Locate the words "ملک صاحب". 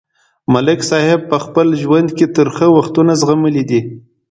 0.53-1.19